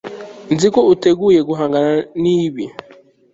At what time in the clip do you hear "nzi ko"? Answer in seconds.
0.53-0.79